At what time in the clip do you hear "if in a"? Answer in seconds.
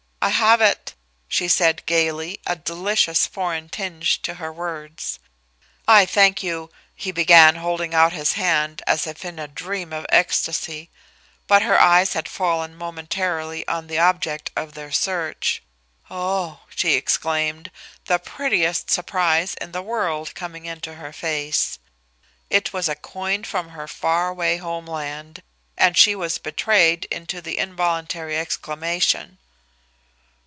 9.07-9.47